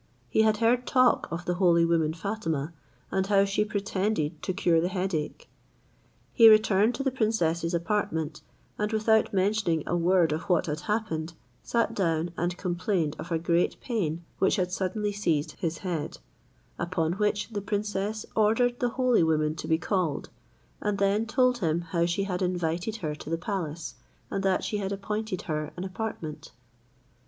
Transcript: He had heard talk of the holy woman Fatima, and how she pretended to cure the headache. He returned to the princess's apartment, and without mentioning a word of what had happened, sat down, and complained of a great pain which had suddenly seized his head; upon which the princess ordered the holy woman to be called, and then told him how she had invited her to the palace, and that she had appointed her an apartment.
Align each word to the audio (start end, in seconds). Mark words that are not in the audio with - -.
He 0.31 0.41
had 0.41 0.57
heard 0.57 0.87
talk 0.87 1.27
of 1.31 1.45
the 1.45 1.53
holy 1.53 1.85
woman 1.85 2.15
Fatima, 2.15 2.73
and 3.11 3.27
how 3.27 3.45
she 3.45 3.63
pretended 3.63 4.41
to 4.41 4.51
cure 4.51 4.81
the 4.81 4.87
headache. 4.87 5.47
He 6.33 6.49
returned 6.49 6.95
to 6.95 7.03
the 7.03 7.11
princess's 7.11 7.75
apartment, 7.75 8.41
and 8.79 8.91
without 8.91 9.31
mentioning 9.31 9.83
a 9.85 9.95
word 9.95 10.31
of 10.31 10.41
what 10.49 10.65
had 10.65 10.79
happened, 10.79 11.33
sat 11.61 11.93
down, 11.93 12.31
and 12.35 12.57
complained 12.57 13.15
of 13.19 13.31
a 13.31 13.37
great 13.37 13.79
pain 13.79 14.23
which 14.39 14.55
had 14.55 14.71
suddenly 14.71 15.11
seized 15.11 15.51
his 15.59 15.77
head; 15.85 16.17
upon 16.79 17.13
which 17.13 17.49
the 17.49 17.61
princess 17.61 18.25
ordered 18.35 18.79
the 18.79 18.89
holy 18.97 19.21
woman 19.21 19.53
to 19.53 19.67
be 19.67 19.77
called, 19.77 20.29
and 20.81 20.97
then 20.97 21.27
told 21.27 21.59
him 21.59 21.81
how 21.81 22.07
she 22.07 22.23
had 22.23 22.41
invited 22.41 22.95
her 23.05 23.13
to 23.13 23.29
the 23.29 23.37
palace, 23.37 23.93
and 24.31 24.41
that 24.41 24.63
she 24.63 24.77
had 24.77 24.91
appointed 24.91 25.43
her 25.43 25.71
an 25.77 25.83
apartment. 25.83 26.49